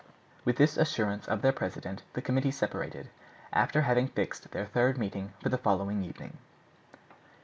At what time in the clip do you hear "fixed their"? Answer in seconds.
4.07-4.65